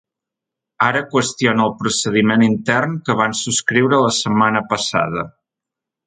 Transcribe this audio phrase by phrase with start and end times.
[0.85, 5.27] Ara qüestiona el procediment intern que van subscriure la setmana passada.